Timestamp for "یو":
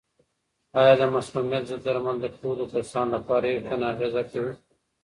3.47-3.63